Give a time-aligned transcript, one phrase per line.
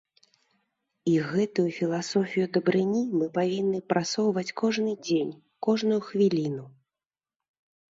[1.11, 5.31] І гэтую філасофію дабрыні мы павінны прасоўваць кожны дзень,
[5.69, 6.65] кожную хвіліну.